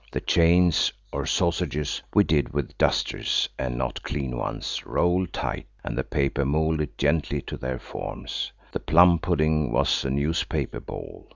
[0.11, 6.43] The chains, or sausages, we did with dusters–and not clean ones–rolled tight, and the paper
[6.43, 8.51] moulded gently to their forms.
[8.71, 11.29] The plum pudding was a newspaper ball.